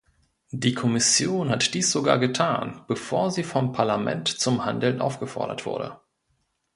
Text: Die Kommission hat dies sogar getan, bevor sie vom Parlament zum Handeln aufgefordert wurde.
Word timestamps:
Die 0.49 0.73
Kommission 0.73 1.49
hat 1.51 1.75
dies 1.75 1.91
sogar 1.91 2.17
getan, 2.17 2.83
bevor 2.87 3.29
sie 3.29 3.43
vom 3.43 3.71
Parlament 3.71 4.27
zum 4.29 4.65
Handeln 4.65 4.99
aufgefordert 4.99 5.67
wurde. 5.67 6.01